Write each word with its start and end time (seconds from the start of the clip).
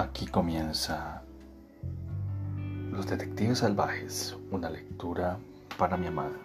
Aquí 0.00 0.26
comienza 0.26 1.20
Los 2.90 3.06
Detectives 3.06 3.58
Salvajes, 3.58 4.34
una 4.50 4.70
lectura 4.70 5.36
para 5.76 5.98
mi 5.98 6.06
amada. 6.06 6.38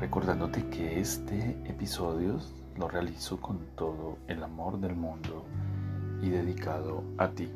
Recordándote 0.00 0.68
que 0.68 0.98
este 0.98 1.50
episodio 1.66 2.40
lo 2.76 2.88
realizo 2.88 3.40
con 3.40 3.60
todo 3.76 4.18
el 4.26 4.42
amor 4.42 4.80
del 4.80 4.96
mundo 4.96 5.44
y 6.20 6.30
dedicado 6.30 7.04
a 7.16 7.28
ti. 7.28 7.48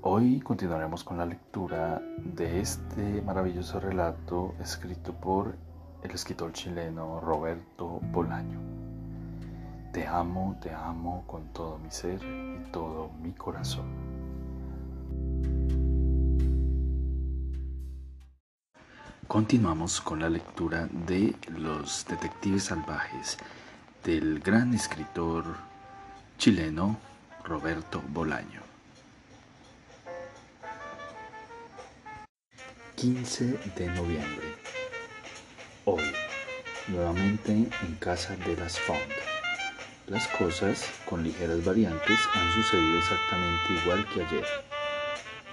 Hoy 0.00 0.40
continuaremos 0.40 1.04
con 1.04 1.18
la 1.18 1.26
lectura 1.26 2.00
de 2.16 2.60
este 2.60 3.20
maravilloso 3.20 3.78
relato 3.78 4.54
escrito 4.58 5.12
por 5.12 5.54
el 6.02 6.10
escritor 6.12 6.54
chileno 6.54 7.20
Roberto 7.20 8.00
Bolaño. 8.10 8.89
Te 9.92 10.06
amo, 10.06 10.56
te 10.62 10.70
amo 10.70 11.24
con 11.26 11.52
todo 11.52 11.76
mi 11.78 11.90
ser 11.90 12.20
y 12.22 12.70
todo 12.70 13.10
mi 13.20 13.32
corazón. 13.32 13.86
Continuamos 19.26 20.00
con 20.00 20.20
la 20.20 20.30
lectura 20.30 20.88
de 20.92 21.34
Los 21.56 22.06
Detectives 22.06 22.64
Salvajes 22.64 23.36
del 24.04 24.38
gran 24.38 24.74
escritor 24.74 25.44
chileno 26.38 26.96
Roberto 27.44 28.00
Bolaño. 28.08 28.60
15 32.94 33.58
de 33.76 33.86
noviembre. 33.88 34.54
Hoy, 35.84 36.12
nuevamente 36.88 37.50
en 37.52 37.94
casa 37.98 38.36
de 38.36 38.56
las 38.56 38.78
Fondas. 38.78 39.19
Las 40.10 40.26
cosas, 40.26 40.90
con 41.08 41.22
ligeras 41.22 41.64
variantes, 41.64 42.18
han 42.34 42.52
sucedido 42.52 42.98
exactamente 42.98 43.74
igual 43.80 44.04
que 44.12 44.24
ayer. 44.24 44.44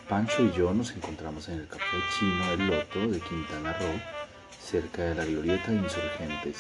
Pancho 0.10 0.46
y 0.46 0.52
yo 0.58 0.74
nos 0.74 0.90
encontramos 0.96 1.48
en 1.50 1.60
el 1.60 1.68
café 1.68 1.98
chino 2.18 2.52
El 2.54 2.66
Loto 2.66 3.08
de 3.08 3.20
Quintana 3.20 3.74
Roo, 3.74 4.02
cerca 4.60 5.04
de 5.04 5.14
la 5.14 5.26
glorieta 5.26 5.70
de 5.70 5.78
insurgentes, 5.78 6.58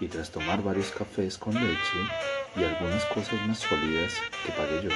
y 0.00 0.08
tras 0.08 0.32
tomar 0.32 0.64
varios 0.64 0.90
cafés 0.90 1.38
con 1.38 1.54
leche 1.54 2.00
y 2.56 2.64
algunas 2.64 3.04
cosas 3.04 3.40
más 3.46 3.60
sólidas 3.60 4.14
que 4.44 4.50
pagué 4.50 4.82
yo, 4.82 4.90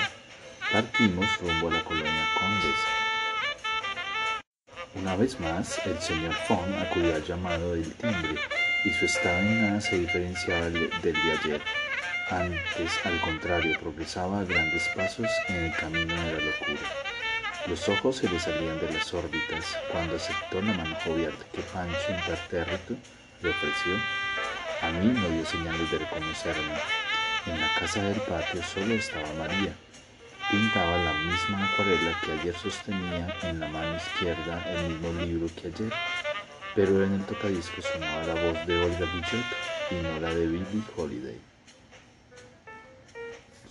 partimos 0.73 1.39
rumbo 1.39 1.69
a 1.69 1.75
la 1.75 1.85
colonia 1.85 2.29
Condesa. 2.41 2.89
Una 4.97 5.15
vez 5.15 5.39
más, 5.39 5.79
el 5.87 6.01
señor 6.01 6.35
Fong 6.49 6.75
acudió 6.75 7.15
al 7.15 7.25
llamado 7.25 7.75
del 7.75 7.95
timbre 7.95 8.35
y 8.85 8.91
su 8.91 9.05
estado 9.05 9.39
en 9.39 9.63
nada 9.63 9.81
se 9.81 9.97
diferenciaba 9.97 10.71
del 10.71 10.91
de 10.91 11.39
ayer. 11.41 11.63
Antes, 12.33 12.99
al 13.05 13.21
contrario, 13.21 13.79
progresaba 13.79 14.41
a 14.41 14.45
grandes 14.45 14.89
pasos 14.97 15.29
en 15.49 15.65
el 15.65 15.77
camino 15.77 16.15
de 16.15 16.33
la 16.33 16.41
locura. 16.41 16.81
Los 17.67 17.87
ojos 17.91 18.17
se 18.17 18.29
le 18.31 18.41
salían 18.41 18.81
de 18.81 18.91
las 18.91 19.13
órbitas 19.13 19.77
cuando 19.91 20.17
aceptó 20.17 20.63
la 20.63 20.73
mano 20.73 20.97
jovial 21.05 21.35
que 21.53 21.61
Pancho 21.61 21.99
impertérrito 22.09 22.95
le 23.43 23.51
ofreció. 23.51 23.97
A 24.81 24.91
mí 24.93 25.13
no 25.13 25.29
dio 25.29 25.45
señales 25.45 25.91
de 25.91 25.99
reconocerme. 25.99 26.73
En 27.45 27.61
la 27.61 27.69
casa 27.79 28.03
del 28.03 28.19
patio 28.23 28.63
solo 28.63 28.95
estaba 28.95 29.29
María. 29.39 29.75
Pintaba 30.51 30.97
la 30.97 31.13
misma 31.13 31.71
acuarela 31.71 32.19
que 32.25 32.33
ayer 32.33 32.57
sostenía 32.57 33.37
en 33.43 33.61
la 33.61 33.69
mano 33.69 33.97
izquierda 33.97 34.65
el 34.71 34.89
mismo 34.89 35.13
libro 35.21 35.49
que 35.55 35.69
ayer, 35.69 35.93
pero 36.75 37.05
en 37.05 37.13
el 37.13 37.27
tocadisco 37.27 37.83
sonaba 37.83 38.25
la 38.25 38.35
voz 38.35 38.67
de 38.67 38.83
Olga 38.83 39.07
Bichet 39.15 39.45
y 39.91 39.95
no 39.97 40.19
la 40.19 40.35
de 40.35 40.47
Billie 40.47 40.83
Holiday. 40.97 41.52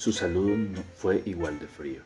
Su 0.02 0.12
salud 0.12 0.58
no 0.58 0.82
fue 0.96 1.22
igual 1.26 1.60
de 1.60 1.68
frío. 1.68 2.02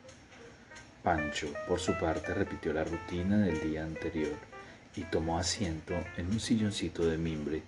Pancho, 1.02 1.48
por 1.66 1.80
su 1.80 1.94
parte, 1.98 2.34
repitió 2.34 2.74
la 2.74 2.84
rutina 2.84 3.38
del 3.38 3.62
día 3.62 3.86
anterior 3.86 4.36
y 4.98 5.04
tomó 5.04 5.40
asiento 5.40 5.94
en 6.18 6.28
un 6.28 6.42
silloncito 6.42 7.06
de 7.06 7.18
mimbre 7.18 7.64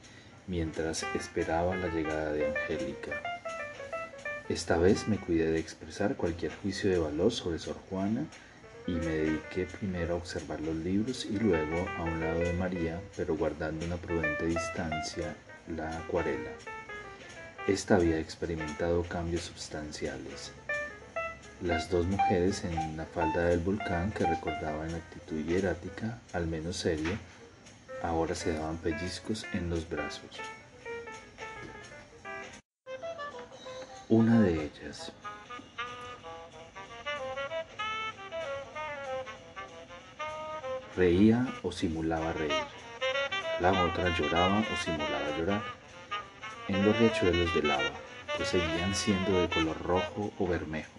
mientras 0.46 1.06
esperaba 1.16 1.78
la 1.78 1.88
llegada 1.88 2.34
de 2.34 2.46
Angélica. 2.46 3.12
Esta 4.50 4.78
vez 4.78 5.08
me 5.08 5.18
cuidé 5.18 5.50
de 5.50 5.60
expresar 5.60 6.18
cualquier 6.18 6.52
juicio 6.56 6.90
de 6.90 7.00
valor 7.00 7.32
sobre 7.32 7.58
Sor 7.58 7.78
Juana 7.90 8.26
y 8.86 8.92
me 8.92 9.06
dediqué 9.06 9.66
primero 9.80 10.16
a 10.16 10.18
observar 10.18 10.60
los 10.60 10.76
libros 10.76 11.24
y 11.24 11.40
luego 11.40 11.88
a 11.98 12.04
un 12.04 12.20
lado 12.20 12.42
de 12.42 12.52
María, 12.52 13.00
pero 13.16 13.38
guardando 13.38 13.86
una 13.86 13.96
prudente 13.96 14.46
distancia, 14.46 15.38
la 15.74 16.00
acuarela. 16.00 16.52
Esta 17.68 17.96
había 17.96 18.18
experimentado 18.18 19.04
cambios 19.04 19.42
sustanciales. 19.42 20.54
Las 21.62 21.90
dos 21.90 22.06
mujeres 22.06 22.64
en 22.64 22.96
la 22.96 23.06
falda 23.06 23.44
del 23.44 23.60
volcán, 23.60 24.14
que 24.14 24.26
recordaban 24.26 24.96
actitud 24.96 25.44
hierática, 25.46 26.18
al 26.32 26.48
menos 26.48 26.78
seria, 26.78 27.20
ahora 28.02 28.36
se 28.36 28.54
daban 28.54 28.78
pellizcos 28.78 29.46
en 29.52 29.70
los 29.70 29.90
brazos. 29.90 30.40
Una 34.08 34.40
de 34.40 34.64
ellas, 34.64 35.12
reía 40.96 41.46
o 41.64 41.74
simulaba 41.74 42.32
reír. 42.32 42.54
La 43.60 43.84
otra 43.84 44.18
lloraba 44.18 44.60
o 44.60 44.84
simulaba 44.86 45.38
llorar 45.38 45.87
en 46.68 46.86
los 46.86 46.98
riachuelos 46.98 47.54
de 47.54 47.64
lava, 47.64 47.92
que 48.38 48.46
seguían 48.46 48.94
siendo 48.94 49.42
de 49.42 49.50
color 49.50 49.82
rojo 49.84 50.32
o 50.38 50.48
bermejo. 50.48 50.92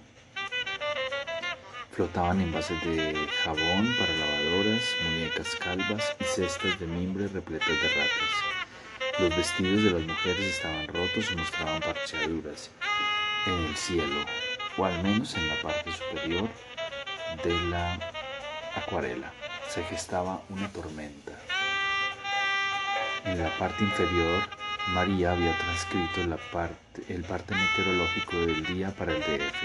Flotaban 1.93 2.41
envases 2.41 2.81
de 2.85 3.15
jabón 3.43 3.95
para 3.99 4.13
lavadoras, 4.13 4.83
muñecas 5.03 5.57
calvas 5.57 6.17
y 6.21 6.25
cestas 6.25 6.79
de 6.79 6.87
mimbre 6.87 7.29
repletas 7.29 7.69
de 7.69 7.89
ratas. 7.89 9.19
Los 9.19 9.37
vestidos 9.37 9.83
de 9.83 9.91
las 9.91 10.03
mujeres 10.03 10.47
estaban 10.47 10.87
rotos 10.87 11.31
y 11.33 11.37
mostraban 11.37 11.81
parcheaduras 11.81 12.71
en 13.47 13.65
el 13.65 13.77
cielo, 13.77 14.25
o 14.77 14.85
al 14.85 15.03
menos 15.03 15.35
en 15.35 15.49
la 15.49 15.61
parte 15.61 15.91
superior 15.93 16.49
de 17.43 17.61
la 17.69 17.99
acuarela. 18.77 19.33
Se 19.69 19.83
gestaba 19.85 20.41
una 20.49 20.69
tormenta. 20.69 21.33
En 23.25 23.43
la 23.43 23.51
parte 23.59 23.83
inferior 23.83 24.58
María 24.87 25.33
había 25.33 25.57
transcrito 25.59 26.23
el 26.23 27.23
parte 27.25 27.55
meteorológico 27.55 28.39
del 28.39 28.65
día 28.65 28.91
para 28.91 29.13
el 29.13 29.21
DF. 29.21 29.63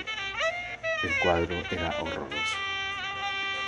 El 1.04 1.20
cuadro 1.22 1.56
era 1.72 1.96
horroroso. 2.02 2.58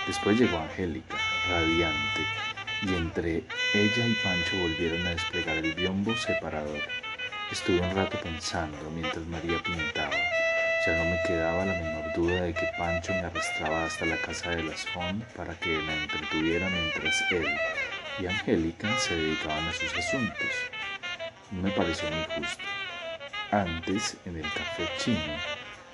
Después 0.08 0.38
llegó 0.38 0.58
Angélica, 0.58 1.16
radiante, 1.50 2.22
y 2.82 2.96
entre 2.96 3.44
ella 3.74 4.08
y 4.08 4.14
Pancho 4.24 4.58
volvieron 4.62 5.08
a 5.08 5.12
desplegar 5.12 5.58
el 5.58 5.74
biombo 5.74 6.16
separador. 6.18 6.82
Estuve 7.52 7.80
un 7.80 7.96
rato 7.96 8.18
pensando 8.22 8.90
mientras 8.92 9.26
María 9.26 9.62
pintaba. 9.64 10.16
Ya 10.86 10.98
no 10.98 11.10
me 11.10 11.20
quedaba 11.26 11.66
la 11.66 11.74
menor 11.74 12.14
duda 12.16 12.42
de 12.42 12.54
que 12.54 12.70
Pancho 12.78 13.14
me 13.14 13.20
arrastraba 13.20 13.86
hasta 13.86 14.06
la 14.06 14.18
casa 14.18 14.52
de 14.52 14.64
las 14.64 14.86
Fond 14.88 15.24
para 15.36 15.54
que 15.56 15.82
la 15.82 15.94
entretuviera 15.96 16.70
mientras 16.70 17.16
él 17.32 17.48
y 18.20 18.28
Angélica 18.28 18.98
se 19.00 19.16
dedicaban 19.16 19.68
a 19.68 19.74
sus 19.74 19.94
asuntos 19.94 20.75
me 21.52 21.72
pareció 21.72 22.10
muy 22.10 22.24
justo. 22.24 22.64
Antes, 23.52 24.18
en 24.26 24.38
el 24.38 24.44
café 24.44 24.88
chino, 24.98 25.36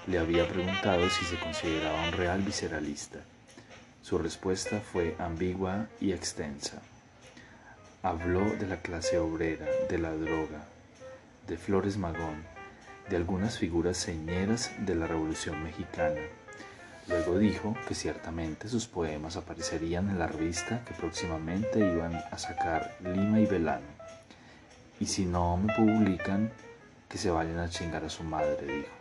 le 0.07 0.19
había 0.19 0.47
preguntado 0.47 1.09
si 1.09 1.25
se 1.25 1.37
consideraba 1.37 2.03
un 2.07 2.13
real 2.13 2.41
visceralista. 2.41 3.19
Su 4.01 4.17
respuesta 4.17 4.79
fue 4.79 5.15
ambigua 5.19 5.87
y 5.99 6.11
extensa. 6.11 6.81
Habló 8.01 8.45
de 8.55 8.65
la 8.67 8.77
clase 8.77 9.19
obrera, 9.19 9.67
de 9.89 9.99
la 9.99 10.11
droga, 10.11 10.65
de 11.47 11.57
Flores 11.57 11.97
Magón, 11.97 12.43
de 13.09 13.17
algunas 13.17 13.59
figuras 13.59 13.97
señeras 13.97 14.71
de 14.79 14.95
la 14.95 15.05
Revolución 15.05 15.63
Mexicana. 15.63 16.21
Luego 17.07 17.37
dijo 17.37 17.75
que 17.87 17.93
ciertamente 17.93 18.69
sus 18.69 18.87
poemas 18.87 19.35
aparecerían 19.35 20.09
en 20.09 20.17
la 20.17 20.27
revista 20.27 20.83
que 20.85 20.93
próximamente 20.93 21.79
iban 21.79 22.15
a 22.15 22.37
sacar 22.37 22.95
Lima 23.01 23.39
y 23.39 23.45
Velano. 23.45 24.00
Y 25.01 25.07
si 25.07 25.25
no 25.25 25.57
me 25.57 25.73
publican, 25.73 26.51
que 27.09 27.17
se 27.17 27.31
vayan 27.31 27.57
a 27.57 27.71
chingar 27.71 28.05
a 28.05 28.09
su 28.09 28.23
madre, 28.23 28.67
dijo. 28.67 28.93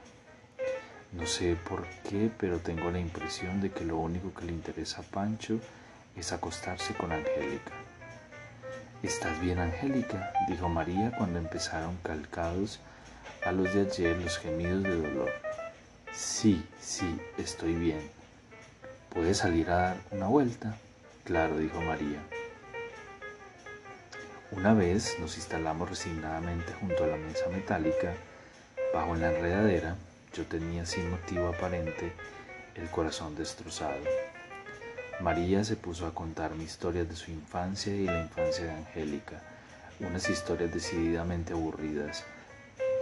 No 1.12 1.26
sé 1.26 1.56
por 1.56 1.86
qué, 2.08 2.30
pero 2.38 2.58
tengo 2.58 2.90
la 2.90 2.98
impresión 2.98 3.60
de 3.60 3.70
que 3.70 3.84
lo 3.84 3.98
único 3.98 4.32
que 4.32 4.46
le 4.46 4.52
interesa 4.52 5.02
a 5.02 5.04
Pancho 5.04 5.60
es 6.16 6.32
acostarse 6.32 6.94
con 6.94 7.12
Angélica. 7.12 7.72
¿Estás 9.02 9.38
bien, 9.42 9.58
Angélica? 9.58 10.32
dijo 10.48 10.70
María 10.70 11.12
cuando 11.18 11.38
empezaron 11.38 11.98
calcados 12.02 12.80
a 13.44 13.52
los 13.52 13.74
de 13.74 13.82
ayer 13.82 14.16
los 14.16 14.38
gemidos 14.38 14.82
de 14.82 14.96
dolor. 14.96 15.30
Sí, 16.14 16.64
sí, 16.80 17.20
estoy 17.36 17.74
bien. 17.74 18.10
¿Puedes 19.10 19.36
salir 19.36 19.68
a 19.68 19.76
dar 19.76 19.96
una 20.12 20.28
vuelta? 20.28 20.78
Claro, 21.24 21.58
dijo 21.58 21.78
María. 21.82 22.22
Una 24.52 24.74
vez 24.74 25.16
nos 25.20 25.36
instalamos 25.36 25.88
resignadamente 25.88 26.72
junto 26.72 27.04
a 27.04 27.06
la 27.06 27.16
mesa 27.16 27.48
metálica, 27.52 28.14
bajo 28.92 29.14
la 29.14 29.30
enredadera, 29.30 29.94
yo 30.34 30.44
tenía 30.44 30.84
sin 30.84 31.08
motivo 31.08 31.46
aparente 31.46 32.12
el 32.74 32.90
corazón 32.90 33.36
destrozado. 33.36 34.02
María 35.20 35.62
se 35.62 35.76
puso 35.76 36.04
a 36.04 36.14
contarme 36.14 36.64
historias 36.64 37.08
de 37.08 37.14
su 37.14 37.30
infancia 37.30 37.94
y 37.94 38.06
la 38.06 38.22
infancia 38.22 38.64
de 38.64 38.72
Angélica, 38.72 39.40
unas 40.00 40.28
historias 40.28 40.74
decididamente 40.74 41.52
aburridas, 41.52 42.24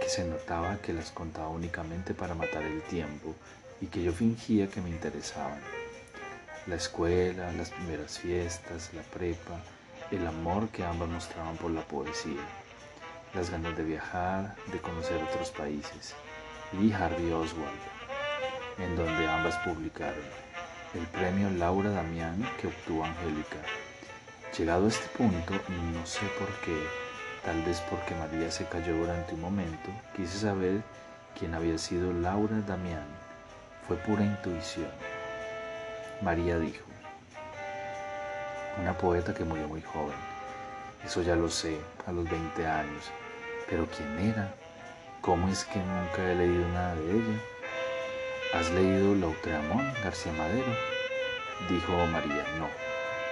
que 0.01 0.07
se 0.07 0.25
notaba 0.25 0.77
que 0.77 0.93
las 0.93 1.09
contaba 1.09 1.49
únicamente 1.49 2.13
para 2.13 2.35
matar 2.35 2.61
el 2.61 2.83
tiempo 2.83 3.33
y 3.81 3.87
que 3.87 4.03
yo 4.03 4.13
fingía 4.13 4.69
que 4.69 4.81
me 4.81 4.91
interesaban. 4.91 5.59
La 6.67 6.75
escuela, 6.75 7.51
las 7.53 7.71
primeras 7.71 8.19
fiestas, 8.19 8.93
la 8.93 9.01
prepa, 9.01 9.59
el 10.11 10.25
amor 10.25 10.69
que 10.69 10.83
ambas 10.83 11.09
mostraban 11.09 11.55
por 11.57 11.71
la 11.71 11.81
poesía, 11.81 12.41
las 13.33 13.49
ganas 13.49 13.77
de 13.77 13.83
viajar, 13.83 14.55
de 14.71 14.79
conocer 14.79 15.21
otros 15.23 15.51
países, 15.51 16.15
y 16.73 16.91
Harvey 16.91 17.31
Oswald, 17.31 17.79
en 18.79 18.95
donde 18.95 19.27
ambas 19.27 19.55
publicaron 19.57 20.23
el 20.95 21.05
premio 21.07 21.49
Laura 21.51 21.91
Damián 21.91 22.43
que 22.59 22.67
obtuvo 22.67 23.03
Angélica. 23.03 23.57
Llegado 24.57 24.85
a 24.85 24.89
este 24.89 25.07
punto, 25.15 25.53
no 25.93 26.05
sé 26.07 26.25
por 26.39 26.49
qué, 26.61 26.75
tal 27.45 27.61
vez 27.61 27.79
porque 27.89 28.15
María 28.15 28.49
se 28.49 28.65
cayó 28.65 28.97
durante 28.97 29.35
un 29.35 29.41
momento, 29.41 29.91
quise 30.15 30.39
saber 30.39 30.81
quién 31.37 31.53
había 31.53 31.77
sido 31.77 32.11
Laura 32.11 32.59
Damián. 32.67 33.05
Fue 33.87 33.97
pura 33.97 34.23
intuición. 34.23 34.89
María 36.21 36.57
dijo, 36.57 36.88
una 38.79 38.97
poeta 38.97 39.33
que 39.33 39.43
murió 39.43 39.67
muy 39.67 39.81
joven. 39.81 40.15
Eso 41.05 41.21
ya 41.21 41.35
lo 41.35 41.49
sé, 41.49 41.77
a 42.07 42.11
los 42.11 42.29
20 42.29 42.65
años. 42.65 43.11
Pero 43.69 43.87
¿quién 43.87 44.17
era? 44.19 44.53
¿Cómo 45.21 45.49
es 45.49 45.65
que 45.65 45.79
nunca 45.79 46.31
he 46.31 46.35
leído 46.35 46.67
nada 46.69 46.95
de 46.95 47.11
ella? 47.11 47.39
¿Has 48.53 48.71
leído 48.71 49.15
Lautréamont, 49.15 49.97
García 50.03 50.31
Madero? 50.33 50.73
Dijo 51.69 51.91
María, 52.07 52.43
no. 52.57 52.67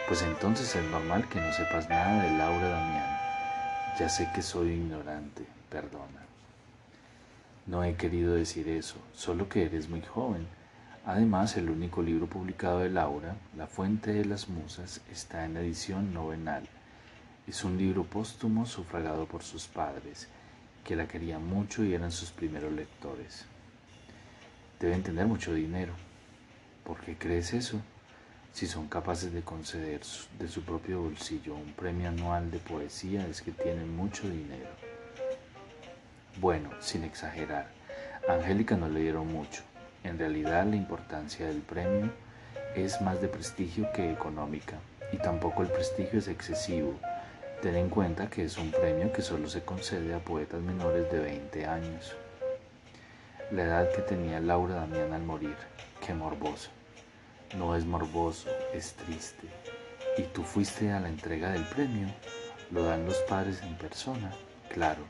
Pues 0.07 0.21
entonces 0.21 0.75
es 0.75 0.83
normal 0.91 1.27
que 1.29 1.39
no 1.39 1.51
sepas 1.53 1.89
nada 1.89 2.23
de 2.23 2.37
Laura 2.37 2.69
Damián. 2.69 3.17
Ya 3.97 4.09
sé 4.09 4.29
que 4.35 4.41
soy 4.41 4.69
ignorante, 4.69 5.45
perdona. 5.69 6.25
No 7.65 7.83
he 7.83 7.95
querido 7.95 8.33
decir 8.33 8.67
eso, 8.69 8.95
solo 9.13 9.49
que 9.49 9.63
eres 9.65 9.89
muy 9.89 10.01
joven 10.01 10.56
Además, 11.07 11.55
el 11.55 11.69
único 11.69 12.01
libro 12.01 12.27
publicado 12.27 12.79
de 12.79 12.89
Laura, 12.89 13.37
La 13.55 13.65
Fuente 13.65 14.11
de 14.11 14.25
las 14.25 14.49
Musas, 14.49 14.99
está 15.09 15.45
en 15.45 15.55
edición 15.55 16.13
novenal. 16.13 16.67
Es 17.47 17.63
un 17.63 17.77
libro 17.77 18.03
póstumo 18.03 18.65
sufragado 18.65 19.25
por 19.25 19.41
sus 19.41 19.67
padres, 19.67 20.27
que 20.83 20.97
la 20.97 21.07
querían 21.07 21.47
mucho 21.47 21.85
y 21.85 21.93
eran 21.93 22.11
sus 22.11 22.31
primeros 22.31 22.73
lectores. 22.73 23.45
Deben 24.81 25.01
tener 25.01 25.27
mucho 25.27 25.53
dinero. 25.53 25.93
¿Por 26.83 26.99
qué 26.99 27.17
crees 27.17 27.53
eso? 27.53 27.79
Si 28.51 28.67
son 28.67 28.89
capaces 28.89 29.31
de 29.31 29.43
conceder 29.43 30.01
de 30.37 30.49
su 30.49 30.61
propio 30.63 31.03
bolsillo 31.03 31.55
un 31.55 31.71
premio 31.71 32.09
anual 32.09 32.51
de 32.51 32.59
poesía 32.59 33.25
es 33.27 33.41
que 33.41 33.53
tienen 33.53 33.95
mucho 33.95 34.29
dinero. 34.29 34.71
Bueno, 36.41 36.69
sin 36.81 37.05
exagerar, 37.05 37.69
a 38.27 38.33
Angélica 38.33 38.75
no 38.75 38.89
le 38.89 38.99
dieron 38.99 39.31
mucho, 39.31 39.63
en 40.07 40.17
realidad 40.17 40.65
la 40.65 40.75
importancia 40.75 41.47
del 41.47 41.61
premio 41.61 42.11
es 42.75 43.01
más 43.01 43.21
de 43.21 43.27
prestigio 43.27 43.91
que 43.93 44.11
económica 44.11 44.77
y 45.11 45.17
tampoco 45.17 45.63
el 45.63 45.69
prestigio 45.69 46.19
es 46.19 46.27
excesivo. 46.27 46.93
Ten 47.61 47.75
en 47.75 47.89
cuenta 47.89 48.29
que 48.29 48.45
es 48.45 48.57
un 48.57 48.71
premio 48.71 49.11
que 49.11 49.21
solo 49.21 49.49
se 49.49 49.63
concede 49.63 50.13
a 50.13 50.19
poetas 50.19 50.61
menores 50.61 51.11
de 51.11 51.19
20 51.19 51.65
años. 51.65 52.15
La 53.51 53.63
edad 53.63 53.91
que 53.91 54.01
tenía 54.01 54.39
Laura 54.39 54.75
Damián 54.75 55.13
al 55.13 55.23
morir, 55.23 55.55
qué 56.05 56.13
morboso. 56.13 56.69
No 57.57 57.75
es 57.75 57.85
morboso, 57.85 58.49
es 58.73 58.93
triste. 58.93 59.47
¿Y 60.17 60.23
tú 60.23 60.43
fuiste 60.43 60.91
a 60.91 60.99
la 60.99 61.09
entrega 61.09 61.51
del 61.51 61.63
premio? 61.63 62.07
¿Lo 62.71 62.83
dan 62.83 63.05
los 63.05 63.17
padres 63.29 63.61
en 63.63 63.75
persona? 63.77 64.31
Claro. 64.69 65.03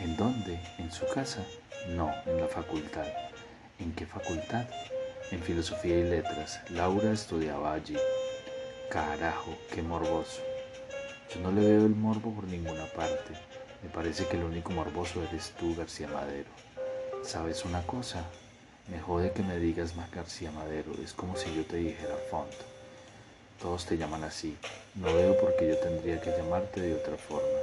¿En 0.00 0.16
dónde? 0.16 0.60
¿En 0.78 0.92
su 0.92 1.06
casa? 1.06 1.44
No, 1.88 2.12
en 2.26 2.40
la 2.40 2.48
facultad. 2.48 3.06
¿En 3.82 3.92
qué 3.94 4.06
facultad? 4.06 4.64
En 5.32 5.42
filosofía 5.42 5.98
y 5.98 6.04
letras. 6.04 6.60
Laura 6.70 7.10
estudiaba 7.10 7.72
allí. 7.72 7.96
Carajo, 8.88 9.58
qué 9.74 9.82
morboso. 9.82 10.40
Yo 11.34 11.40
no 11.40 11.50
le 11.50 11.62
veo 11.62 11.86
el 11.86 11.96
morbo 11.96 12.32
por 12.32 12.44
ninguna 12.44 12.86
parte. 12.94 13.34
Me 13.82 13.88
parece 13.90 14.28
que 14.28 14.36
el 14.36 14.44
único 14.44 14.70
morboso 14.70 15.20
eres 15.24 15.52
tú, 15.58 15.74
García 15.74 16.06
Madero. 16.06 16.48
¿Sabes 17.24 17.64
una 17.64 17.82
cosa? 17.82 18.24
Me 18.86 19.00
jode 19.00 19.32
que 19.32 19.42
me 19.42 19.58
digas 19.58 19.96
más 19.96 20.12
García 20.12 20.52
Madero. 20.52 20.92
Es 21.02 21.12
como 21.12 21.34
si 21.34 21.52
yo 21.52 21.64
te 21.64 21.78
dijera 21.78 22.14
Font. 22.30 22.52
Todos 23.60 23.84
te 23.84 23.96
llaman 23.96 24.22
así. 24.22 24.56
No 24.94 25.12
veo 25.12 25.36
por 25.40 25.56
qué 25.56 25.70
yo 25.70 25.78
tendría 25.78 26.20
que 26.20 26.30
llamarte 26.30 26.80
de 26.80 26.94
otra 26.94 27.16
forma. 27.16 27.58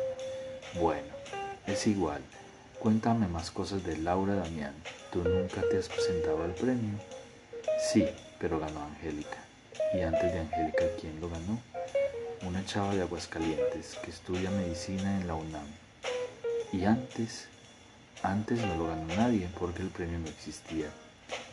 Bueno, 0.82 1.14
es 1.66 1.88
igual. 1.88 2.22
Cuéntame 2.78 3.30
más 3.30 3.52
cosas 3.52 3.86
de 3.86 3.98
Laura 3.98 4.36
Damián. 4.36 4.74
¿Tú 5.12 5.24
nunca 5.24 5.64
te 5.72 5.80
has 5.80 5.90
presentado 5.90 6.44
al 6.44 6.54
premio? 6.54 7.00
Sí, 7.92 8.08
pero 8.38 8.60
ganó 8.60 8.84
Angélica. 8.84 9.44
¿Y 9.92 10.02
antes 10.02 10.32
de 10.32 10.40
Angélica 10.40 10.86
quién 11.02 11.20
lo 11.20 11.32
ganó? 11.32 11.60
Una 12.48 12.64
chava 12.64 12.94
de 12.94 13.02
Aguascalientes 13.02 13.98
que 14.04 14.12
estudia 14.12 14.52
medicina 14.52 15.20
en 15.20 15.28
la 15.28 15.34
UNAM. 15.34 15.66
Y 16.72 16.86
antes, 16.86 17.48
antes 18.22 18.60
no 18.60 18.76
lo 18.76 18.88
ganó 18.88 19.16
nadie 19.16 19.50
porque 19.58 19.82
el 19.82 19.90
premio 19.90 20.20
no 20.20 20.28
existía. 20.28 20.90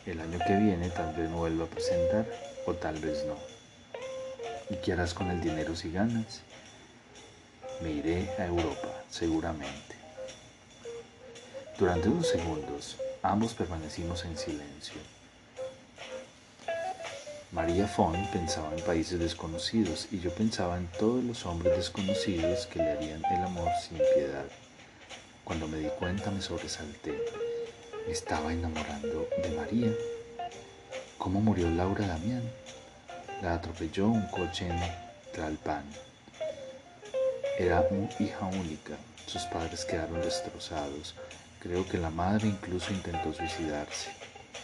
El 0.05 0.21
año 0.21 0.37
que 0.45 0.55
viene 0.55 0.91
tal 0.91 1.15
vez 1.15 1.27
no 1.27 1.37
vuelva 1.37 1.65
a 1.65 1.69
presentar 1.69 2.27
o 2.67 2.75
tal 2.75 2.99
vez 2.99 3.25
no. 3.25 3.37
¿Y 4.69 4.75
qué 4.83 4.93
harás 4.93 5.15
con 5.15 5.31
el 5.31 5.41
dinero 5.41 5.75
si 5.75 5.91
ganas? 5.91 6.41
Me 7.81 7.89
iré 7.89 8.29
a 8.37 8.45
Europa, 8.45 9.03
seguramente. 9.09 9.95
Durante 11.79 12.09
unos 12.09 12.27
segundos, 12.27 12.97
ambos 13.31 13.53
permanecimos 13.53 14.23
en 14.25 14.37
silencio. 14.37 15.01
María 17.51 17.87
Fon 17.87 18.15
pensaba 18.31 18.73
en 18.75 18.83
países 18.83 19.19
desconocidos 19.19 20.07
y 20.11 20.19
yo 20.19 20.33
pensaba 20.33 20.77
en 20.77 20.87
todos 20.99 21.23
los 21.23 21.45
hombres 21.45 21.75
desconocidos 21.77 22.67
que 22.67 22.79
le 22.79 22.91
harían 22.91 23.23
el 23.25 23.43
amor 23.43 23.69
sin 23.81 23.97
piedad. 23.97 24.45
Cuando 25.43 25.67
me 25.67 25.77
di 25.77 25.87
cuenta 25.97 26.29
me 26.29 26.41
sobresalté. 26.41 27.17
Me 28.05 28.13
estaba 28.13 28.53
enamorando 28.53 29.27
de 29.41 29.49
María. 29.55 29.93
¿Cómo 31.17 31.41
murió 31.41 31.69
Laura 31.69 32.07
Damián? 32.07 32.43
La 33.41 33.55
atropelló 33.55 34.07
un 34.07 34.27
coche 34.27 34.67
en 34.67 34.79
Tlalpan. 35.33 35.83
Era 37.57 37.81
una 37.89 38.09
hija 38.19 38.45
única. 38.45 38.97
Sus 39.25 39.43
padres 39.43 39.83
quedaron 39.85 40.21
destrozados. 40.21 41.15
Creo 41.59 41.87
que 41.87 41.97
la 41.97 42.11
madre 42.11 42.47
incluso 42.47 42.93
intentó 42.93 43.33
suicidarse. 43.33 44.11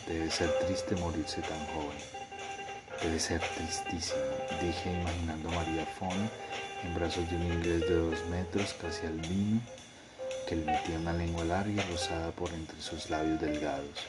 Debe 0.07 0.29
ser 0.29 0.51
triste 0.59 0.95
morirse 0.95 1.41
tan 1.41 1.65
joven. 1.67 1.97
Debe 3.01 3.19
ser 3.19 3.41
tristísimo, 3.41 4.21
dije 4.61 4.91
imaginando 4.91 5.49
a 5.49 5.55
María 5.55 5.85
Fon 5.97 6.29
en 6.83 6.95
brazos 6.95 7.29
de 7.29 7.35
un 7.35 7.43
inglés 7.43 7.81
de 7.81 7.95
dos 7.95 8.25
metros, 8.29 8.75
casi 8.81 9.07
albino, 9.07 9.59
que 10.47 10.55
le 10.55 10.65
metía 10.65 10.99
una 10.99 11.13
lengua 11.13 11.43
larga 11.45 11.71
y 11.71 11.91
rosada 11.91 12.31
por 12.31 12.53
entre 12.53 12.79
sus 12.79 13.09
labios 13.09 13.41
delgados. 13.41 14.05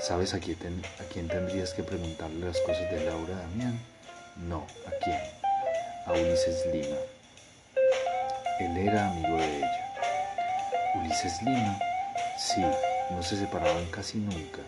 ¿Sabes 0.00 0.34
a 0.34 0.38
quién, 0.38 0.82
a 1.00 1.12
quién 1.12 1.26
tendrías 1.26 1.74
que 1.74 1.82
preguntarle 1.82 2.46
las 2.46 2.60
cosas 2.60 2.90
de 2.90 3.04
Laura 3.04 3.36
Damián? 3.36 3.80
No, 4.36 4.66
¿a 4.86 5.04
quién? 5.04 5.18
A 6.06 6.12
Ulises 6.12 6.64
Lima. 6.72 6.96
Él 8.60 8.76
era 8.76 9.10
amigo 9.10 9.36
de 9.36 9.56
ella. 9.58 9.85
Ulises 11.00 11.42
Lima, 11.42 11.78
sí, 12.38 12.62
no 13.10 13.22
se 13.22 13.36
separaban 13.36 13.84
casi 13.86 14.18
nunca, 14.18 14.62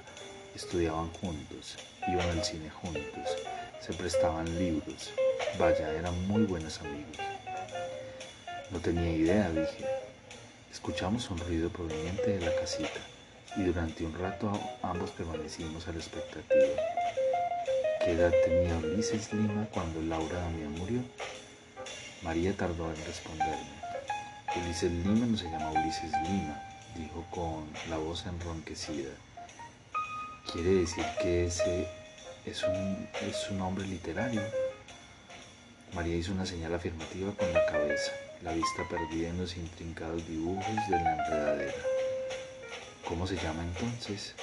estudiaban 0.54 1.10
juntos, 1.12 1.76
iban 2.06 2.28
al 2.28 2.44
cine 2.44 2.70
juntos, 2.70 3.36
se 3.80 3.92
prestaban 3.94 4.58
libros, 4.58 5.10
vaya, 5.58 5.90
eran 5.92 6.26
muy 6.28 6.42
buenos 6.42 6.80
amigos. 6.80 7.16
No 8.70 8.78
tenía 8.80 9.10
idea, 9.10 9.50
dije. 9.50 9.86
Escuchamos 10.70 11.30
un 11.30 11.38
ruido 11.38 11.70
proveniente 11.70 12.38
de 12.38 12.44
la 12.44 12.54
casita 12.60 13.00
y 13.56 13.62
durante 13.62 14.04
un 14.04 14.18
rato 14.18 14.52
ambos 14.82 15.10
permanecimos 15.12 15.88
a 15.88 15.92
la 15.92 15.98
expectativa. 15.98 16.82
¿Qué 18.04 18.12
edad 18.12 18.32
tenía 18.44 18.76
Ulises 18.76 19.32
Lima 19.32 19.66
cuando 19.72 20.02
Laura 20.02 20.40
Damián 20.40 20.72
murió? 20.72 21.00
María 22.22 22.54
tardó 22.54 22.90
en 22.90 23.04
responderme. 23.06 23.77
Ulises 24.56 24.90
Lima 24.90 25.26
no 25.26 25.36
se 25.36 25.44
llama 25.50 25.70
Ulises 25.70 26.10
Lima, 26.22 26.62
dijo 26.96 27.24
con 27.30 27.68
la 27.90 27.98
voz 27.98 28.24
enronquecida. 28.26 29.10
Quiere 30.50 30.70
decir 30.70 31.04
que 31.20 31.46
ese 31.46 31.86
es 32.46 32.62
un, 32.62 33.08
es 33.20 33.50
un 33.50 33.58
nombre 33.58 33.86
literario. 33.86 34.40
María 35.92 36.16
hizo 36.16 36.32
una 36.32 36.46
señal 36.46 36.74
afirmativa 36.74 37.30
con 37.32 37.52
la 37.52 37.64
cabeza, 37.66 38.10
la 38.42 38.54
vista 38.54 38.88
perdida 38.88 39.28
en 39.28 39.38
los 39.38 39.54
intrincados 39.56 40.26
dibujos 40.26 40.88
de 40.88 40.96
la 40.96 41.12
enredadera. 41.14 41.82
¿Cómo 43.06 43.26
se 43.26 43.36
llama 43.36 43.62
entonces? 43.62 44.34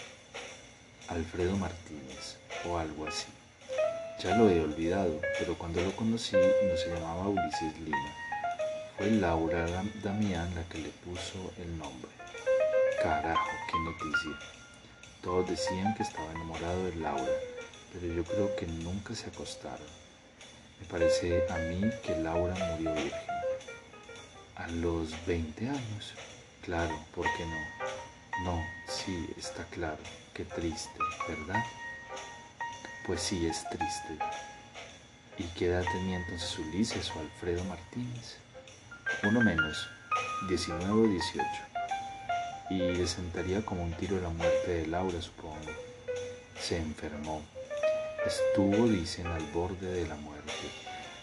Alfredo 1.08 1.58
Martínez 1.58 2.38
o 2.70 2.78
algo 2.78 3.08
así. 3.08 3.28
Ya 4.24 4.38
lo 4.38 4.50
he 4.50 4.62
olvidado, 4.62 5.20
pero 5.40 5.58
cuando 5.58 5.82
lo 5.82 5.96
conocí 5.96 6.36
no 6.36 6.78
se 6.78 6.94
llamaba 6.94 7.28
Ulises 7.28 7.80
Lima. 7.80 8.25
Fue 8.98 9.12
Laura 9.12 9.66
Damián 10.02 10.56
la 10.56 10.64
que 10.70 10.78
le 10.78 10.88
puso 10.88 11.52
el 11.58 11.78
nombre. 11.78 12.10
Carajo, 13.04 13.52
qué 13.70 13.78
noticia. 13.80 14.40
Todos 15.22 15.50
decían 15.50 15.94
que 15.96 16.04
estaba 16.04 16.32
enamorado 16.32 16.86
de 16.86 16.96
Laura, 16.96 17.34
pero 17.92 18.14
yo 18.14 18.24
creo 18.24 18.56
que 18.56 18.66
nunca 18.68 19.14
se 19.14 19.28
acostaron. 19.28 19.86
Me 20.80 20.86
parece 20.86 21.46
a 21.50 21.58
mí 21.58 21.82
que 22.04 22.16
Laura 22.16 22.56
murió 22.56 22.94
virgen. 22.94 23.12
A 24.56 24.68
los 24.68 25.14
20 25.25 25.68
años. 25.68 26.14
Claro, 26.64 26.98
¿por 27.14 27.25
qué 27.36 27.46
no? 27.46 28.46
No, 28.46 28.64
sí, 28.88 29.30
está 29.38 29.66
claro. 29.66 30.00
Qué 30.34 30.46
triste, 30.46 30.98
¿verdad? 31.28 31.64
Pues 33.06 33.20
sí, 33.20 33.46
es 33.46 33.62
triste. 33.70 34.18
¿Y 35.38 35.44
qué 35.58 35.66
edad 35.66 35.84
tenía 35.92 36.16
entonces 36.16 36.58
Ulises 36.60 37.12
o 37.14 37.20
Alfredo 37.20 37.62
Martínez? 37.66 38.45
Uno 39.24 39.41
menos, 39.41 39.89
19 40.50 40.91
o 40.91 41.07
18. 41.07 41.43
Y 42.69 42.77
le 42.77 43.07
sentaría 43.07 43.65
como 43.65 43.84
un 43.84 43.93
tiro 43.93 44.19
la 44.19 44.29
muerte 44.29 44.72
de 44.72 44.88
Laura, 44.88 45.22
supongo. 45.22 45.55
Se 46.60 46.77
enfermó. 46.77 47.43
Estuvo, 48.25 48.88
dicen, 48.88 49.27
al 49.27 49.43
borde 49.53 49.88
de 49.88 50.07
la 50.07 50.15
muerte. 50.15 50.51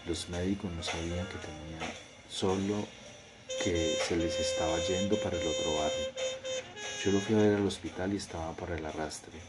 Los 0.05 0.27
médicos 0.29 0.71
no 0.71 0.83
sabían 0.83 1.25
que 1.27 1.37
tenía 1.37 1.93
solo 2.29 2.85
que 3.63 3.97
se 4.05 4.17
les 4.17 4.37
estaba 4.39 4.77
yendo 4.79 5.15
para 5.21 5.37
el 5.37 5.47
otro 5.47 5.73
barrio. 5.75 6.07
Yo 7.05 7.11
lo 7.11 7.19
fui 7.19 7.35
a 7.35 7.39
ver 7.39 7.55
al 7.55 7.67
hospital 7.67 8.13
y 8.13 8.17
estaba 8.17 8.53
para 8.53 8.75
el 8.75 8.85
arrastre. 8.85 9.39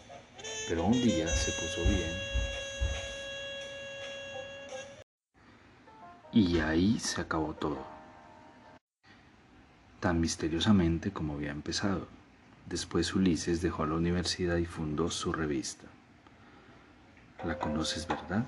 Pero 0.68 0.84
un 0.84 0.92
día 0.92 1.26
se 1.28 1.50
puso 1.52 1.82
bien. 1.84 2.12
Y 6.32 6.60
ahí 6.60 6.98
se 6.98 7.20
acabó 7.20 7.54
todo 7.54 7.93
tan 10.04 10.20
misteriosamente 10.20 11.12
como 11.12 11.32
había 11.32 11.50
empezado. 11.50 12.06
Después 12.66 13.14
Ulises 13.14 13.62
dejó 13.62 13.87
la 13.87 13.94
universidad 13.94 14.58
y 14.58 14.66
fundó 14.66 15.11
su 15.11 15.32
revista. 15.32 15.87
¿La 17.42 17.58
conoces, 17.58 18.06
verdad? 18.06 18.44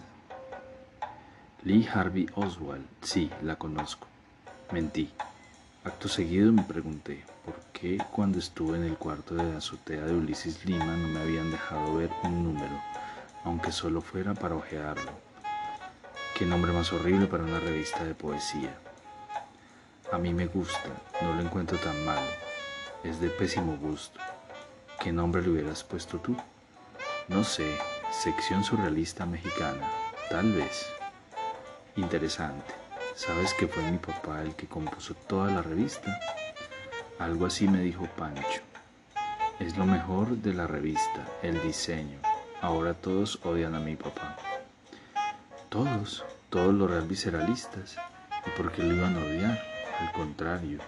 Lee 1.62 1.88
Harvey 1.90 2.26
Oswald, 2.34 2.84
sí, 3.00 3.30
la 3.40 3.56
conozco. 3.56 4.06
Mentí. 4.70 5.08
Acto 5.82 6.08
seguido 6.08 6.52
me 6.52 6.62
pregunté 6.62 7.24
por 7.46 7.54
qué 7.72 7.96
cuando 8.12 8.38
estuve 8.38 8.76
en 8.76 8.84
el 8.84 8.98
cuarto 8.98 9.34
de 9.34 9.44
la 9.44 9.56
azotea 9.56 10.04
de 10.04 10.14
Ulises 10.14 10.62
Lima 10.66 10.94
no 10.94 11.08
me 11.08 11.20
habían 11.20 11.50
dejado 11.50 11.96
ver 11.96 12.10
un 12.22 12.44
número, 12.44 12.82
aunque 13.44 13.72
solo 13.72 14.02
fuera 14.02 14.34
para 14.34 14.56
ojearlo. 14.56 15.10
Qué 16.36 16.44
nombre 16.44 16.72
más 16.72 16.92
horrible 16.92 17.26
para 17.26 17.44
una 17.44 17.60
revista 17.60 18.04
de 18.04 18.12
poesía. 18.12 18.76
A 20.12 20.18
mí 20.18 20.32
me 20.32 20.46
gusta, 20.46 20.90
no 21.20 21.34
lo 21.34 21.40
encuentro 21.40 21.76
tan 21.78 22.04
malo. 22.04 22.30
Es 23.02 23.20
de 23.20 23.28
pésimo 23.28 23.76
gusto. 23.76 24.20
¿Qué 25.00 25.10
nombre 25.10 25.42
le 25.42 25.50
hubieras 25.50 25.82
puesto 25.82 26.18
tú? 26.18 26.36
No 27.26 27.42
sé, 27.42 27.76
sección 28.12 28.62
surrealista 28.62 29.26
mexicana, 29.26 29.90
tal 30.30 30.52
vez. 30.52 30.86
Interesante. 31.96 32.72
¿Sabes 33.16 33.52
que 33.54 33.66
fue 33.66 33.82
mi 33.90 33.98
papá 33.98 34.42
el 34.42 34.54
que 34.54 34.68
compuso 34.68 35.14
toda 35.14 35.50
la 35.50 35.62
revista? 35.62 36.20
Algo 37.18 37.46
así 37.46 37.66
me 37.66 37.80
dijo 37.80 38.06
Pancho. 38.16 38.60
Es 39.58 39.76
lo 39.76 39.86
mejor 39.86 40.36
de 40.36 40.54
la 40.54 40.68
revista, 40.68 41.26
el 41.42 41.60
diseño. 41.62 42.18
Ahora 42.62 42.94
todos 42.94 43.40
odian 43.44 43.74
a 43.74 43.80
mi 43.80 43.96
papá. 43.96 44.36
Todos, 45.68 46.24
todos 46.48 46.72
los 46.72 46.88
real 46.88 47.08
visceralistas. 47.08 47.96
¿Y 48.46 48.50
por 48.50 48.70
qué 48.70 48.84
lo 48.84 48.94
iban 48.94 49.16
a 49.16 49.20
odiar? 49.20 49.75
Al 50.00 50.12
contrario, 50.12 50.78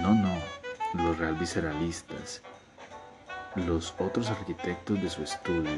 no, 0.00 0.12
no, 0.14 0.34
los 0.94 1.18
real 1.18 1.34
visceralistas, 1.36 2.42
los 3.54 3.94
otros 3.98 4.28
arquitectos 4.30 5.00
de 5.00 5.08
su 5.08 5.22
estudio, 5.22 5.70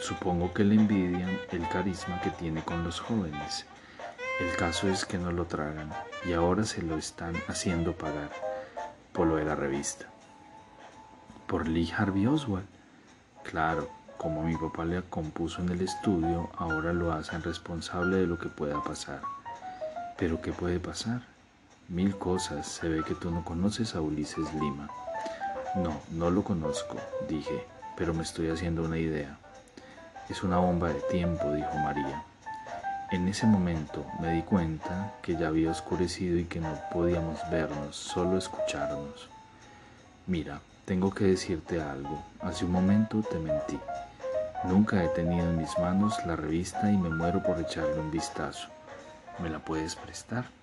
supongo 0.00 0.54
que 0.54 0.64
le 0.64 0.76
envidian 0.76 1.38
el 1.50 1.68
carisma 1.68 2.20
que 2.22 2.30
tiene 2.30 2.62
con 2.62 2.84
los 2.84 3.00
jóvenes. 3.00 3.66
El 4.40 4.56
caso 4.56 4.88
es 4.88 5.04
que 5.04 5.18
no 5.18 5.30
lo 5.30 5.44
tragan 5.46 5.92
y 6.24 6.32
ahora 6.32 6.64
se 6.64 6.80
lo 6.80 6.96
están 6.96 7.34
haciendo 7.48 7.92
pagar 7.92 8.30
por 9.12 9.26
lo 9.26 9.36
de 9.36 9.44
la 9.44 9.54
revista. 9.54 10.06
Por 11.46 11.68
Lee 11.68 11.92
Harvey 11.96 12.26
Oswald. 12.26 12.66
Claro, 13.42 13.90
como 14.16 14.44
mi 14.44 14.56
papá 14.56 14.84
le 14.84 15.02
compuso 15.02 15.60
en 15.60 15.70
el 15.70 15.82
estudio, 15.82 16.50
ahora 16.56 16.92
lo 16.92 17.12
hacen 17.12 17.42
responsable 17.42 18.16
de 18.16 18.26
lo 18.26 18.38
que 18.38 18.48
pueda 18.48 18.82
pasar. 18.82 19.20
Pero 20.16 20.40
¿qué 20.40 20.52
puede 20.52 20.80
pasar? 20.80 21.37
Mil 21.88 22.18
cosas. 22.18 22.66
Se 22.66 22.86
ve 22.86 23.02
que 23.02 23.14
tú 23.14 23.30
no 23.30 23.42
conoces 23.42 23.94
a 23.94 24.02
Ulises 24.02 24.52
Lima. 24.52 24.90
No, 25.76 25.96
no 26.10 26.30
lo 26.30 26.44
conozco, 26.44 26.98
dije, 27.26 27.64
pero 27.96 28.12
me 28.12 28.24
estoy 28.24 28.50
haciendo 28.50 28.82
una 28.82 28.98
idea. 28.98 29.38
Es 30.28 30.42
una 30.42 30.58
bomba 30.58 30.88
de 30.88 31.00
tiempo, 31.10 31.50
dijo 31.54 31.74
María. 31.78 32.22
En 33.10 33.26
ese 33.26 33.46
momento 33.46 34.04
me 34.20 34.32
di 34.34 34.42
cuenta 34.42 35.14
que 35.22 35.34
ya 35.38 35.48
había 35.48 35.70
oscurecido 35.70 36.36
y 36.36 36.44
que 36.44 36.60
no 36.60 36.78
podíamos 36.92 37.38
vernos, 37.50 37.96
solo 37.96 38.36
escucharnos. 38.36 39.30
Mira, 40.26 40.60
tengo 40.84 41.14
que 41.14 41.24
decirte 41.24 41.80
algo. 41.80 42.22
Hace 42.40 42.66
un 42.66 42.72
momento 42.72 43.22
te 43.22 43.38
mentí. 43.38 43.78
Nunca 44.64 45.02
he 45.02 45.08
tenido 45.08 45.48
en 45.48 45.56
mis 45.56 45.78
manos 45.78 46.18
la 46.26 46.36
revista 46.36 46.92
y 46.92 46.98
me 46.98 47.08
muero 47.08 47.42
por 47.42 47.58
echarle 47.58 47.98
un 47.98 48.10
vistazo. 48.10 48.68
¿Me 49.38 49.48
la 49.48 49.60
puedes 49.60 49.96
prestar? 49.96 50.57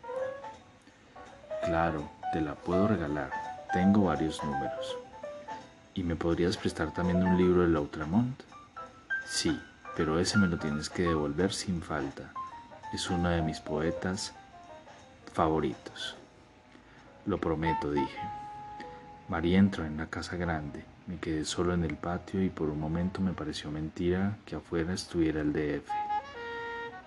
Claro, 1.65 2.07
te 2.31 2.41
la 2.41 2.53
puedo 2.53 2.87
regalar. 2.87 3.31
Tengo 3.73 4.03
varios 4.03 4.43
números. 4.43 4.97
¿Y 5.95 6.03
me 6.03 6.15
podrías 6.15 6.57
prestar 6.57 6.93
también 6.93 7.23
un 7.23 7.37
libro 7.37 7.63
de 7.63 7.69
Lautramont? 7.69 8.39
Sí, 9.25 9.59
pero 9.97 10.19
ese 10.19 10.37
me 10.37 10.45
lo 10.45 10.59
tienes 10.59 10.91
que 10.91 11.07
devolver 11.07 11.51
sin 11.51 11.81
falta. 11.81 12.31
Es 12.93 13.09
uno 13.09 13.29
de 13.29 13.41
mis 13.41 13.59
poetas 13.61 14.31
favoritos. 15.33 16.15
Lo 17.25 17.39
prometo, 17.39 17.91
dije. 17.91 18.19
María 19.27 19.57
entró 19.57 19.85
en 19.85 19.97
la 19.97 20.05
casa 20.05 20.35
grande. 20.35 20.85
Me 21.07 21.17
quedé 21.17 21.45
solo 21.45 21.73
en 21.73 21.83
el 21.83 21.95
patio 21.95 22.43
y 22.43 22.49
por 22.49 22.69
un 22.69 22.79
momento 22.79 23.21
me 23.21 23.33
pareció 23.33 23.71
mentira 23.71 24.37
que 24.45 24.55
afuera 24.55 24.93
estuviera 24.93 25.41
el 25.41 25.51
DF. 25.51 25.89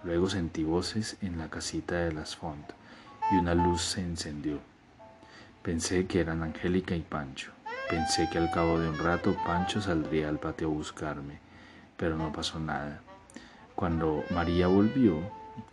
Luego 0.02 0.28
sentí 0.28 0.64
voces 0.64 1.16
en 1.22 1.38
la 1.38 1.48
casita 1.48 1.94
de 1.94 2.12
las 2.12 2.34
Font 2.34 2.77
y 3.30 3.36
una 3.36 3.54
luz 3.54 3.82
se 3.82 4.00
encendió. 4.00 4.58
Pensé 5.62 6.06
que 6.06 6.20
eran 6.20 6.42
Angélica 6.42 6.94
y 6.94 7.00
Pancho. 7.00 7.52
Pensé 7.90 8.28
que 8.30 8.38
al 8.38 8.50
cabo 8.50 8.78
de 8.78 8.88
un 8.88 8.98
rato 8.98 9.36
Pancho 9.46 9.80
saldría 9.80 10.28
al 10.28 10.38
patio 10.38 10.68
a 10.68 10.70
buscarme, 10.70 11.38
pero 11.96 12.16
no 12.16 12.32
pasó 12.32 12.58
nada. 12.58 13.00
Cuando 13.74 14.24
María 14.30 14.66
volvió, 14.66 15.20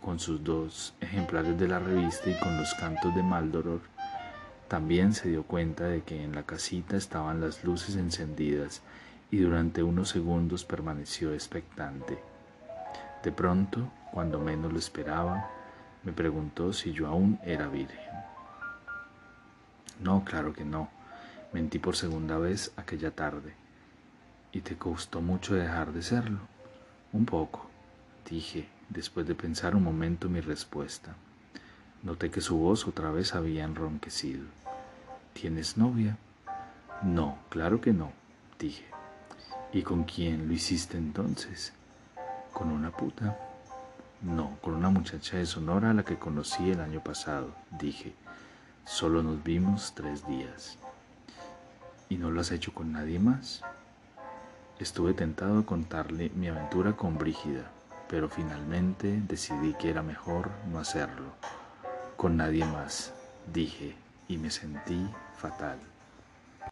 con 0.00 0.18
sus 0.18 0.42
dos 0.42 0.94
ejemplares 1.00 1.58
de 1.58 1.68
la 1.68 1.78
revista 1.78 2.28
y 2.28 2.38
con 2.38 2.56
los 2.56 2.74
cantos 2.74 3.14
de 3.14 3.22
Maldoror, 3.22 3.80
también 4.68 5.14
se 5.14 5.28
dio 5.28 5.44
cuenta 5.44 5.84
de 5.84 6.02
que 6.02 6.22
en 6.22 6.34
la 6.34 6.42
casita 6.42 6.96
estaban 6.96 7.40
las 7.40 7.64
luces 7.64 7.96
encendidas 7.96 8.82
y 9.30 9.38
durante 9.38 9.82
unos 9.82 10.08
segundos 10.08 10.64
permaneció 10.64 11.32
expectante. 11.32 12.18
De 13.22 13.32
pronto, 13.32 13.90
cuando 14.12 14.40
menos 14.40 14.72
lo 14.72 14.78
esperaba, 14.78 15.50
me 16.06 16.12
preguntó 16.12 16.72
si 16.72 16.92
yo 16.92 17.08
aún 17.08 17.40
era 17.44 17.66
virgen. 17.66 17.98
No, 19.98 20.24
claro 20.24 20.52
que 20.52 20.64
no. 20.64 20.88
Mentí 21.52 21.80
por 21.80 21.96
segunda 21.96 22.38
vez 22.38 22.72
aquella 22.76 23.10
tarde. 23.10 23.54
¿Y 24.52 24.60
te 24.60 24.76
costó 24.76 25.20
mucho 25.20 25.56
dejar 25.56 25.92
de 25.92 26.02
serlo? 26.02 26.38
Un 27.12 27.26
poco, 27.26 27.68
dije, 28.30 28.68
después 28.88 29.26
de 29.26 29.34
pensar 29.34 29.74
un 29.74 29.82
momento 29.82 30.28
mi 30.28 30.40
respuesta. 30.40 31.16
Noté 32.04 32.30
que 32.30 32.40
su 32.40 32.56
voz 32.56 32.86
otra 32.86 33.10
vez 33.10 33.34
había 33.34 33.64
enronquecido. 33.64 34.44
¿Tienes 35.32 35.76
novia? 35.76 36.18
No, 37.02 37.36
claro 37.48 37.80
que 37.80 37.92
no, 37.92 38.12
dije. 38.60 38.86
¿Y 39.72 39.82
con 39.82 40.04
quién 40.04 40.46
lo 40.46 40.54
hiciste 40.54 40.98
entonces? 40.98 41.72
Con 42.52 42.70
una 42.70 42.92
puta. 42.92 43.45
No, 44.22 44.58
con 44.62 44.74
una 44.74 44.88
muchacha 44.88 45.36
de 45.36 45.46
Sonora 45.46 45.90
a 45.90 45.94
la 45.94 46.04
que 46.04 46.18
conocí 46.18 46.70
el 46.70 46.80
año 46.80 47.02
pasado, 47.02 47.54
dije. 47.70 48.14
Solo 48.84 49.22
nos 49.22 49.42
vimos 49.42 49.94
tres 49.94 50.26
días. 50.26 50.78
¿Y 52.08 52.16
no 52.16 52.30
lo 52.30 52.40
has 52.40 52.50
hecho 52.50 52.72
con 52.72 52.92
nadie 52.92 53.18
más? 53.18 53.62
Estuve 54.78 55.12
tentado 55.12 55.58
a 55.58 55.66
contarle 55.66 56.30
mi 56.34 56.48
aventura 56.48 56.96
con 56.96 57.18
Brígida, 57.18 57.70
pero 58.08 58.28
finalmente 58.28 59.20
decidí 59.26 59.74
que 59.74 59.90
era 59.90 60.02
mejor 60.02 60.50
no 60.70 60.78
hacerlo. 60.78 61.34
Con 62.16 62.36
nadie 62.36 62.64
más, 62.64 63.12
dije, 63.52 63.96
y 64.28 64.38
me 64.38 64.50
sentí 64.50 65.06
fatal. 65.36 65.78